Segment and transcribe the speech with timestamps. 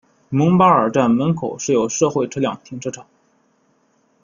[0.29, 3.05] 蒙巴尔站门口设有社会车辆停车场。